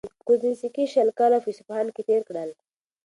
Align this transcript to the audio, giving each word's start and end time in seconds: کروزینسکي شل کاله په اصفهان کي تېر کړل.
کروزینسکي 0.25 0.83
شل 0.93 1.09
کاله 1.19 1.37
په 1.43 1.49
اصفهان 1.53 1.87
کي 1.95 2.01
تېر 2.09 2.21
کړل. 2.29 2.49